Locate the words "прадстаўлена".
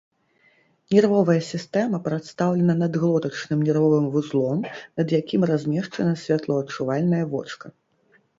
2.07-2.75